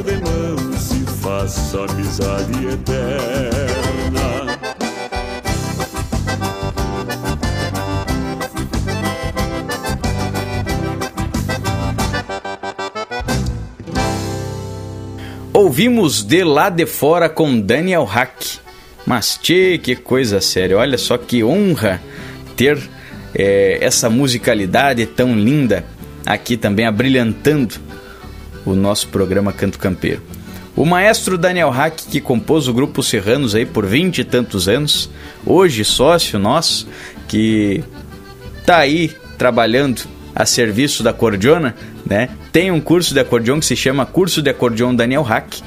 [0.00, 4.20] Aperto de mão se faz amizade eterna.
[15.52, 18.60] Ouvimos de lá de fora com Daniel Hack.
[19.06, 22.00] Mas tchê, que coisa séria, olha só que honra
[22.56, 22.78] ter
[23.34, 25.84] é, essa musicalidade tão linda
[26.24, 27.89] aqui também abrilhantando
[28.64, 30.22] o nosso programa Canto Campeiro.
[30.76, 35.10] O maestro Daniel Hack, que compôs o grupo Serranos aí por vinte e tantos anos,
[35.44, 36.86] hoje sócio nosso,
[37.28, 37.82] que
[38.64, 40.02] tá aí trabalhando
[40.34, 41.74] a serviço da Cordiona,
[42.06, 42.30] né?
[42.52, 45.60] Tem um curso de acordeon que se chama Curso de Acordeon Daniel Hack.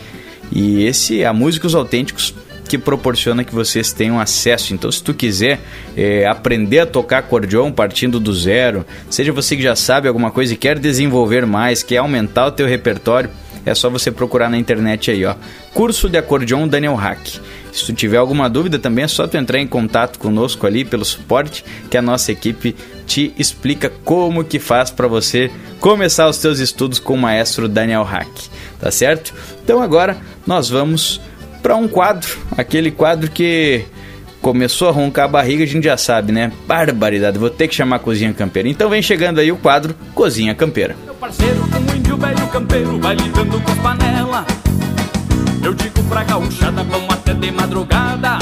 [0.51, 2.33] E esse é a Músicos Autênticos
[2.67, 4.73] que proporciona que vocês tenham acesso.
[4.73, 5.59] Então, se tu quiser
[5.95, 10.53] é, aprender a tocar acordeon partindo do zero, seja você que já sabe alguma coisa
[10.53, 13.29] e quer desenvolver mais, quer aumentar o teu repertório,
[13.65, 15.35] é só você procurar na internet aí, ó.
[15.73, 17.39] Curso de acordeon Daniel Hack.
[17.71, 21.05] Se tu tiver alguma dúvida também é só tu entrar em contato conosco ali pelo
[21.05, 22.75] suporte que a nossa equipe
[23.07, 25.49] te explica como que faz para você
[25.79, 28.29] começar os teus estudos com o maestro Daniel Hack,
[28.79, 29.33] tá certo?
[29.63, 31.19] Então agora nós vamos
[31.63, 33.85] para um quadro, aquele quadro que
[34.41, 36.51] começou a roncar a barriga, a gente já sabe, né?
[36.67, 38.67] Barbaridade, vou ter que chamar a Cozinha Campeira.
[38.67, 40.97] Então vem chegando aí o quadro Cozinha Campeira.
[41.05, 44.45] Meu parceiro, um índio velho campeiro, vai lidando com as panelas.
[45.63, 48.39] Eu digo pra gauchada, vamos até de madrugada.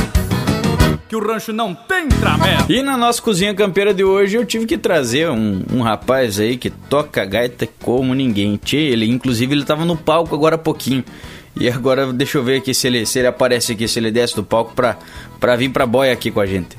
[1.07, 2.65] Que o rancho não tem tramela.
[2.67, 6.57] E na nossa cozinha campeira de hoje eu tive que trazer um, um rapaz aí
[6.57, 8.57] que toca gaita como ninguém.
[8.57, 11.03] Tchê, ele, inclusive, ele tava no palco agora há pouquinho.
[11.55, 14.35] E agora deixa eu ver aqui se ele, se ele aparece aqui, se ele desce
[14.35, 14.97] do palco pra,
[15.39, 16.77] pra vir pra boia aqui com a gente.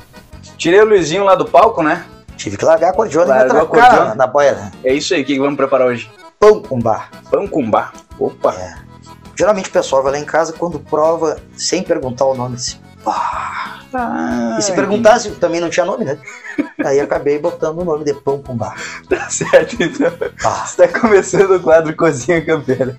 [0.57, 2.05] Tirei o Luizinho lá do palco, né?
[2.37, 4.15] Tive que largar a cordiona e Largou a na cordiona?
[4.15, 4.53] na boia.
[4.55, 4.73] né?
[4.85, 6.11] É isso aí, o que vamos preparar hoje?
[6.41, 7.11] Pão com bar.
[7.31, 7.93] Pão com bar.
[8.19, 8.55] Opa.
[8.55, 8.75] É.
[9.39, 12.57] Geralmente o pessoal vai lá em casa quando prova, sem perguntar o nome.
[12.57, 13.81] Assim, "Pá".
[13.95, 16.19] Ah, e se perguntasse, também não tinha nome, né?
[16.85, 18.75] Aí acabei botando o nome de pão com bar.
[19.09, 20.11] Tá certo, então.
[20.45, 20.63] Ah.
[20.67, 22.99] Está começando o quadro Cozinha Campeira.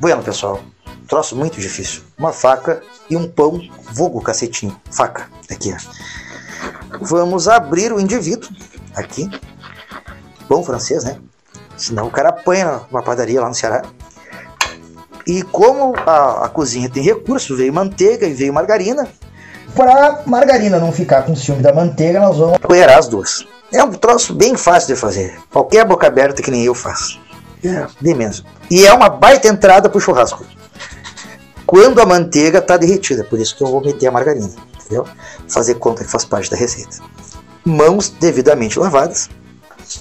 [0.00, 0.60] Bueno, pessoal,
[1.06, 2.02] troço muito difícil.
[2.18, 3.60] Uma faca e um pão,
[3.92, 4.78] vulgo cacetinho.
[4.90, 6.98] Faca, aqui, ó.
[7.00, 8.48] Vamos abrir o indivíduo,
[8.94, 9.28] aqui.
[10.48, 11.18] Pão francês, né?
[11.76, 13.82] Senão o cara apanha numa padaria lá no Ceará.
[15.26, 19.08] E como a, a cozinha tem recurso, veio manteiga e veio margarina.
[19.74, 23.46] Para margarina não ficar com ciúme da manteiga, nós vamos apoiar as duas.
[23.72, 25.36] É um troço bem fácil de fazer.
[25.50, 27.18] Qualquer boca aberta que nem eu faço.
[27.64, 28.46] É, bem mesmo.
[28.70, 30.44] E é uma baita entrada pro churrasco.
[31.74, 34.48] Quando a manteiga está derretida, por isso que eu vou meter a margarina,
[34.80, 35.04] entendeu?
[35.48, 36.98] Fazer conta que faz parte da receita.
[37.64, 39.28] Mãos devidamente lavadas.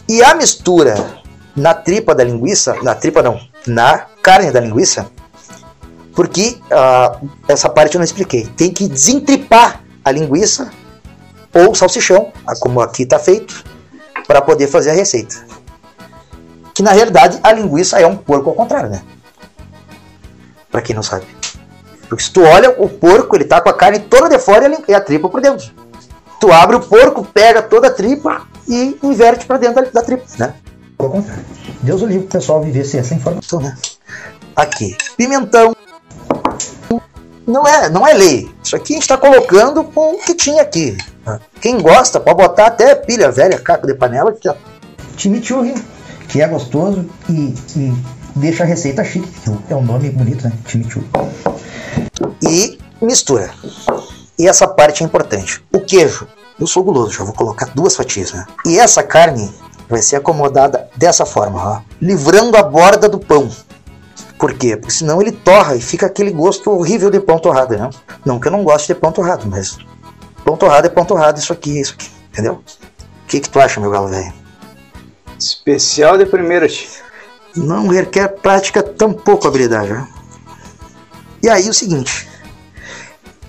[0.07, 1.23] E a mistura
[1.55, 5.09] na tripa da linguiça, na tripa não, na carne da linguiça,
[6.15, 8.45] porque ah, essa parte eu não expliquei.
[8.55, 10.69] Tem que desentripar a linguiça
[11.51, 13.63] ou salsichão, ah, como aqui está feito,
[14.27, 15.43] para poder fazer a receita.
[16.75, 19.01] Que na realidade a linguiça é um porco ao contrário, né?
[20.69, 21.25] Para quem não sabe.
[22.13, 24.93] Porque se tu olha o porco, ele tá com a carne toda de fora e
[24.93, 25.71] a tripa por dentro.
[26.39, 30.23] Tu abre o porco, pega toda a tripa e inverte para dentro da, da tripa,
[30.37, 30.53] né?
[30.99, 31.43] Ao contrário.
[31.81, 33.75] Deus o livre o pessoal viver sem essa informação, né?
[34.55, 35.75] Aqui, pimentão.
[37.47, 38.47] Não é, não é lei.
[38.63, 40.95] Isso aqui a gente está colocando com o que tinha aqui.
[41.59, 44.53] Quem gosta pode botar até pilha velha, caco de panela, que ó.
[45.17, 45.73] Chimichurri,
[46.27, 47.93] que é gostoso e, e
[48.35, 49.27] deixa a receita chique.
[49.67, 50.53] É um nome bonito, né?
[50.67, 51.07] Chimichurri.
[52.41, 53.53] E mistura.
[54.37, 55.63] E essa parte é importante.
[55.71, 56.27] O queijo.
[56.59, 58.45] Eu sou guloso, já vou colocar duas fatias, né?
[58.65, 59.51] E essa carne
[59.89, 61.81] vai ser acomodada dessa forma, ó.
[62.01, 63.49] Livrando a borda do pão.
[64.37, 64.75] Por quê?
[64.75, 67.89] Porque senão ele torra e fica aquele gosto horrível de pão torrado, né?
[68.25, 69.77] Não que eu não goste de pão torrado, mas
[70.43, 72.61] pão torrado é pão torrado, isso aqui, isso aqui, entendeu?
[73.23, 74.33] O que, que tu acha, meu galo velho?
[75.39, 76.67] Especial de primeira.
[77.55, 79.93] Não requer prática, tampouco habilidade.
[79.93, 80.07] Né?
[81.43, 82.27] E aí o seguinte,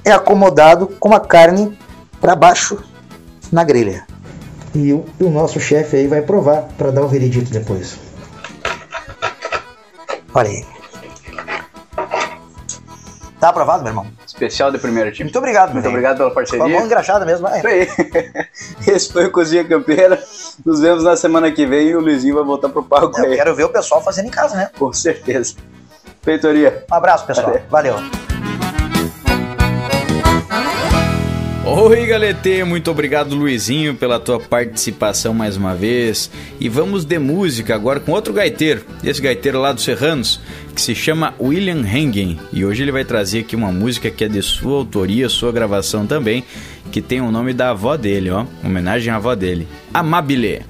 [0.05, 1.79] é acomodado com a carne
[2.21, 2.83] para baixo
[3.53, 4.05] na grelha.
[4.75, 7.97] E o, o nosso chefe aí vai provar para dar o veredito depois.
[10.35, 10.67] Olha aí.
[13.39, 14.07] Tá aprovado, meu irmão?
[14.27, 15.25] Especial de primeira, tio.
[15.25, 15.95] Muito obrigado, meu Muito velho.
[15.97, 16.67] obrigado pela Com a parceria.
[16.67, 17.47] mão engraxada mesmo.
[17.47, 17.59] vai.
[17.59, 17.85] Isso aí.
[18.97, 20.21] Esse foi o Cozinha Campeira.
[20.65, 23.37] Nos vemos na semana que vem e o Luizinho vai voltar pro palco Eu aí.
[23.37, 24.71] quero ver o pessoal fazendo em casa, né?
[24.79, 25.55] Com certeza.
[26.25, 26.85] Feitoria.
[26.91, 27.61] Um abraço, pessoal.
[27.71, 27.97] Valeu.
[31.67, 36.31] Oi, Galete, muito obrigado, Luizinho, pela tua participação mais uma vez.
[36.61, 40.41] E vamos de música agora com outro gaiteiro, esse gaiteiro lá dos Serranos,
[40.75, 42.39] que se chama William Hengen.
[42.53, 46.07] E hoje ele vai trazer aqui uma música que é de sua autoria, sua gravação
[46.07, 46.45] também,
[46.93, 50.63] que tem o nome da avó dele, ó, homenagem à avó dele, Amabile.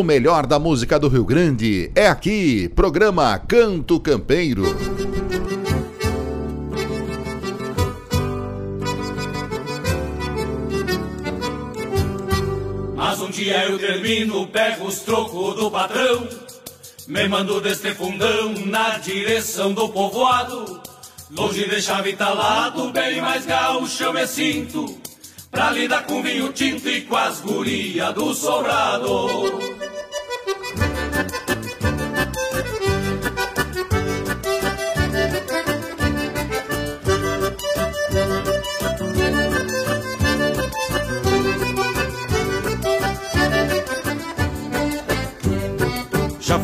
[0.00, 4.64] O melhor da música do Rio Grande é aqui, programa Canto Campeiro.
[12.96, 16.26] Mas um dia eu termino, pego os trocos do patrão,
[17.06, 20.80] me mando deste fundão na direção do povoado.
[21.30, 24.98] Longe de chave talado, bem mais gaúcho eu me sinto,
[25.50, 29.69] pra lidar com vinho tinto e com as guria do sobrado.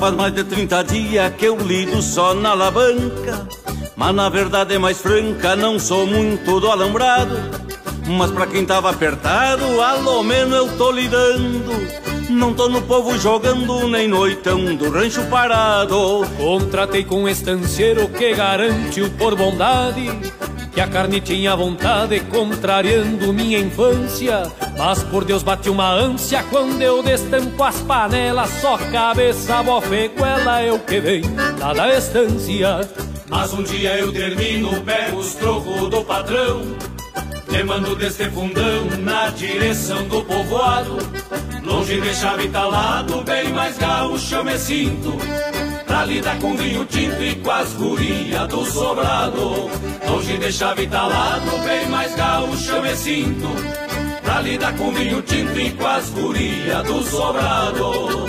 [0.07, 3.49] Faz mais de 30 dias que eu lido só na alavanca.
[3.97, 7.37] Mas na verdade é mais franca, não sou muito do alambrado.
[8.07, 11.73] Mas pra quem tava apertado, alô menos eu tô lidando.
[12.31, 16.25] Não tô no povo jogando, nem noitão do rancho parado.
[16.37, 20.09] Contratei com um estanceiro que garante o por bondade.
[20.73, 24.45] Que a carne tinha vontade, contrariando minha infância.
[24.77, 28.51] Mas por Deus bate uma ânsia quando eu destampo as panelas.
[28.61, 31.23] Só cabeça, bofeguela, eu que vem
[31.59, 32.81] lá da estância.
[33.29, 36.63] Mas um dia eu termino, pego os trocos do patrão.
[37.49, 40.99] Te mando deste fundão na direção do povoado.
[41.65, 45.17] Longe de chave talado, bem mais gaúcho eu me sinto.
[45.87, 49.71] Pra lidar com vinho tinto e com as guria do sobrado.
[50.07, 53.86] Longe de chave talado, bem mais gaúcho eu me sinto.
[54.37, 58.27] Pra lidar com vinho tinto e com as guria do sobrado.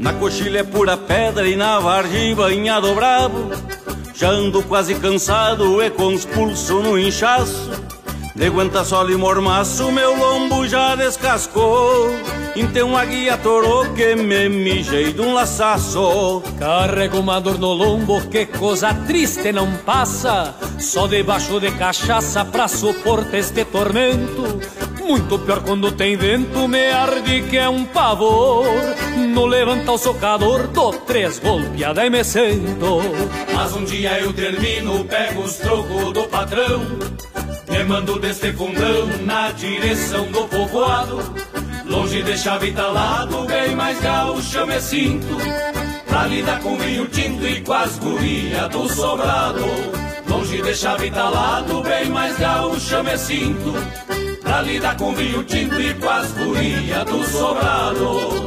[0.00, 3.52] Na coxilha é pura pedra e na vargem banhado bravo
[4.16, 7.81] Já ando quase cansado e com os pulsos no inchaço
[8.42, 12.10] De aguenta sol e mormaço meu lombo já descascou
[12.56, 18.20] Então a guia torou que me mijei de um laçaço Carrego uma dor no lombo,
[18.22, 24.60] que coisa triste não passa Só debaixo de cachaça pra suportar este tormento
[25.04, 28.64] muito pior quando tem vento, me arde que é um pavor.
[29.34, 33.00] No levanta o socador, dou três golpeadas e me sento.
[33.52, 36.80] Mas um dia eu termino, pego os trocos do patrão.
[37.72, 41.20] Me mando deste fundão na direção do povoado.
[41.86, 45.38] Longe de chave talado, bem mais gaúcho me sinto.
[46.06, 49.64] Pra lidar com vinho tinto e com as guria do sobrado.
[50.28, 53.72] Longe de chave talado, bem mais gaúcho me sinto.
[54.42, 58.41] Pra lidar com vinho tinto e com as guria do sobrado.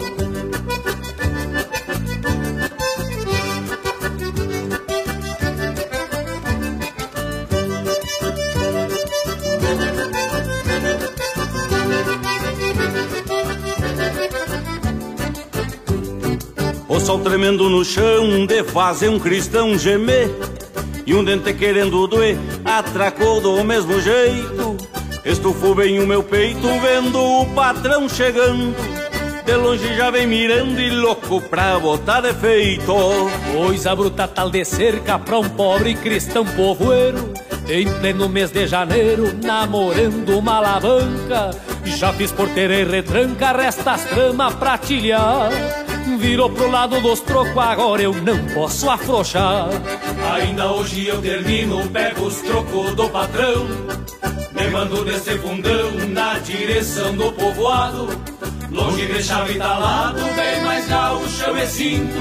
[16.88, 20.30] O sol tremendo no chão de fazer um cristão gemer.
[21.06, 24.78] E um dente querendo doer atracou do mesmo jeito.
[25.24, 28.76] Estufou bem o meu peito vendo o patrão chegando.
[29.44, 32.92] De longe já vem mirando e louco pra botar defeito
[33.54, 37.32] Coisa bruta tal de cerca pra um pobre cristão povoeiro
[37.70, 41.52] Em pleno mês de janeiro, namorando uma alavanca.
[41.86, 45.85] Já fiz porteira e retranca, resta as tramas pra tilhar
[46.18, 49.68] Virou pro lado dos trocos, agora eu não posso afrouxar.
[50.34, 53.68] Ainda hoje eu termino, pego os trocos do patrão
[54.54, 58.08] Me mando desse fundão na direção do povoado.
[58.72, 62.20] Longe de chave talado, bem mais gaúcho eu me sinto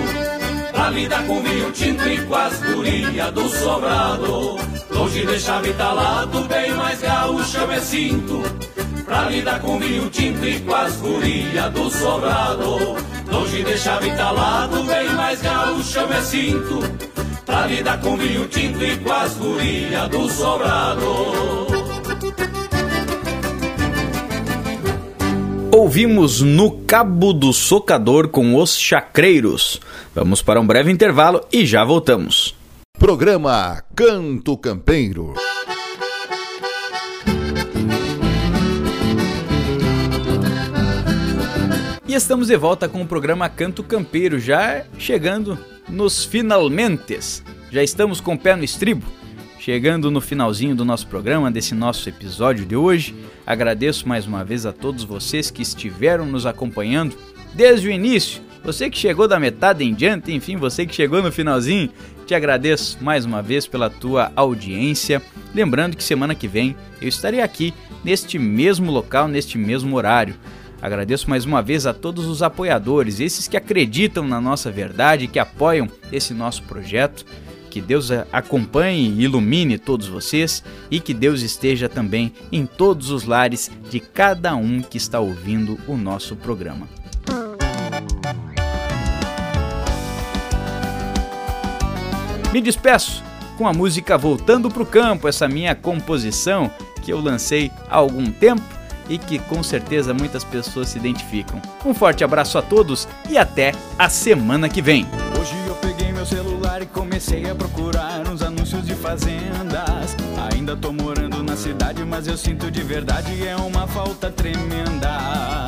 [0.73, 4.57] Pra lidar com vinho tinto e com as guria do sobrado.
[4.91, 8.43] Longe de chave talado, bem mais gaúcho eu me sinto
[9.05, 14.85] Pra lidar com vinho tinto e com as guria do sobrado Longe de chave talado,
[14.85, 16.79] bem mais gaúcho eu me sinto
[17.45, 21.65] Pra lidar com vinho tinto e com as guria do sobrado
[25.77, 29.81] Ouvimos no Cabo do Socador com os Chacreiros.
[30.15, 32.55] Vamos para um breve intervalo e já voltamos.
[32.97, 35.35] Programa Canto Campeiro.
[42.15, 45.59] E estamos de volta com o programa Canto Campeiro, já chegando
[45.89, 47.43] nos finalmentes.
[47.73, 49.05] Já estamos com o pé no estribo.
[49.59, 54.65] Chegando no finalzinho do nosso programa, desse nosso episódio de hoje, agradeço mais uma vez
[54.65, 57.17] a todos vocês que estiveram nos acompanhando
[57.53, 61.33] desde o início, você que chegou da metade em diante, enfim, você que chegou no
[61.33, 61.91] finalzinho,
[62.25, 65.21] te agradeço mais uma vez pela tua audiência.
[65.53, 70.37] Lembrando que semana que vem eu estarei aqui neste mesmo local, neste mesmo horário.
[70.85, 75.39] Agradeço mais uma vez a todos os apoiadores, esses que acreditam na nossa verdade, que
[75.39, 77.25] apoiam esse nosso projeto.
[77.71, 83.25] Que Deus acompanhe e ilumine todos vocês e que Deus esteja também em todos os
[83.25, 86.87] lares de cada um que está ouvindo o nosso programa.
[92.53, 93.25] Me despeço
[93.57, 96.71] com a música Voltando pro Campo, essa minha composição
[97.03, 101.61] que eu lancei há algum tempo e que com certeza muitas pessoas se identificam.
[101.85, 105.07] Um forte abraço a todos e até a semana que vem.
[105.41, 110.17] Hoje eu peguei meu celular e comecei a procurar uns anúncios de fazendas.
[110.53, 115.65] Ainda tô morando na cidade, mas eu sinto de verdade é uma falta tremenda.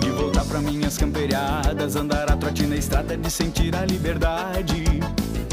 [0.00, 4.84] De voltar pra minhas camperiadas, andar a trote na estrada, de sentir a liberdade.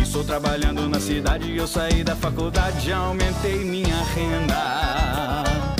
[0.02, 5.79] Estou trabalhando na cidade, eu saí da faculdade, aumentei minha renda.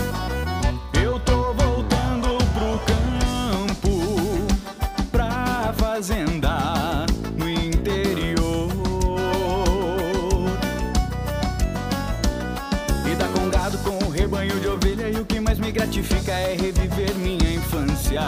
[16.00, 18.22] Gratifica é reviver minha infância.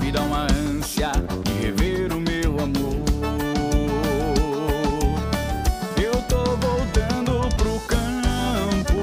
[0.00, 1.12] Me dá uma ânsia
[1.44, 3.04] de rever o meu amor.
[5.96, 9.00] Eu tô voltando pro campo,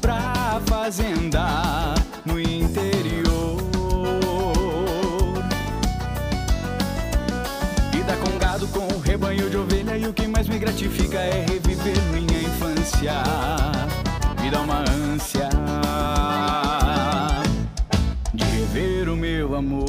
[0.00, 3.56] pra fazenda no interior.
[8.06, 12.00] Dar com gado com rebanho de ovelha, e o que mais me gratifica é reviver
[12.12, 13.14] minha infância.
[14.40, 15.48] Me dá uma ânsia
[19.56, 19.86] amor.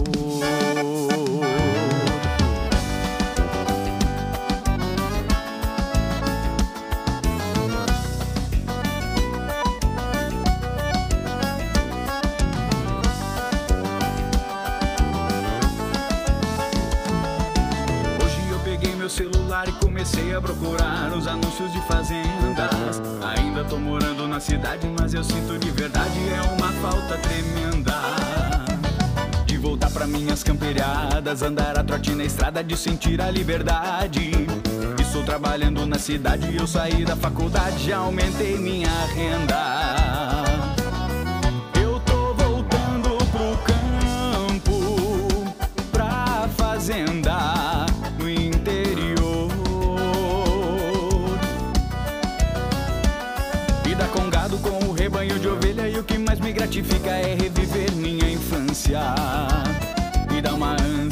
[19.66, 23.02] E comecei a procurar os anúncios de fazendas.
[23.36, 28.67] Ainda tô morando na cidade, mas eu sinto de verdade é uma falta tremenda.
[29.68, 34.32] Voltar pra minhas camperiadas, andar a trote na estrada, de sentir a liberdade.
[34.98, 39.67] Estou trabalhando na cidade, eu saí da faculdade, já aumentei minha renda.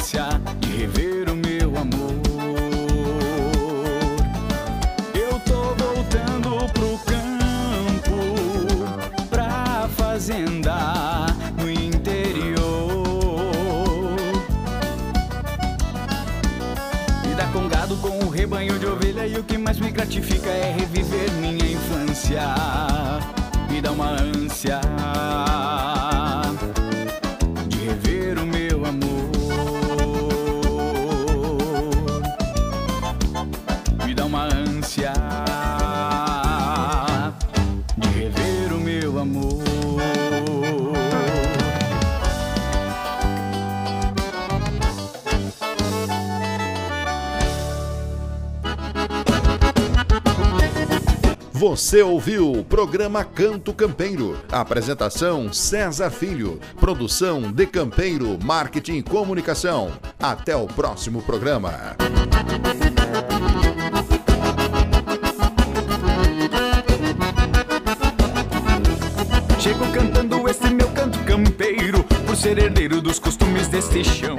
[0.06, 0.28] Ânsia
[0.60, 2.14] de rever o meu amor.
[5.16, 8.20] Eu tô voltando pro campo,
[9.32, 11.26] pra fazenda
[11.58, 12.56] no interior.
[17.24, 20.52] E dar com gado com o rebanho de ovelha, e o que mais me gratifica
[20.52, 22.44] é reviver minha infância.
[23.72, 24.80] Me dá uma ânsia
[51.68, 54.38] Você ouviu o programa Canto Campeiro.
[54.52, 56.60] Apresentação César Filho.
[56.80, 59.92] Produção de Campeiro Marketing e Comunicação.
[60.22, 61.98] Até o próximo programa.
[69.60, 74.38] Chego cantando esse meu canto campeiro, por ser herdeiro dos costumes deste chão.